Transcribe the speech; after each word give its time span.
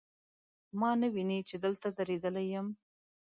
ما 0.79 0.91
نه 1.01 1.07
ویني، 1.13 1.39
چې 1.49 1.55
دلته 1.65 1.87
دریدلی 1.97 2.45
یم 2.53 2.67